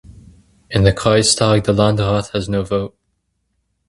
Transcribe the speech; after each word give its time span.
In 0.71 0.83
the 0.83 0.93
Kreistag, 0.93 1.65
the 1.65 1.73
Landrat 1.73 2.31
has 2.31 2.49
no 2.49 2.63
vote. 2.63 2.97